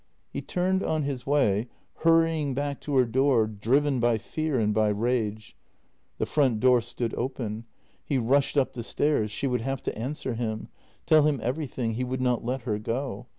[0.31, 1.67] He turned on his way,
[1.97, 5.55] hurrying back to her door, driven by fear and by rage.
[6.17, 7.65] The front door stood open.
[8.03, 10.69] He rushed up the stairs— she would have to answer him—
[11.05, 13.27] tell him every thing— he would not let her go.